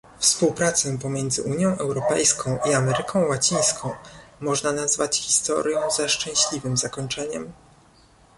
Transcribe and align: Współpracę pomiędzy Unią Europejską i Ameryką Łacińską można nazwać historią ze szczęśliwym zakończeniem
Współpracę 0.17 0.97
pomiędzy 0.99 1.43
Unią 1.43 1.77
Europejską 1.77 2.59
i 2.69 2.73
Ameryką 2.73 3.25
Łacińską 3.27 3.93
można 4.39 4.71
nazwać 4.71 5.17
historią 5.17 5.91
ze 5.91 6.09
szczęśliwym 6.09 6.77
zakończeniem 6.77 7.53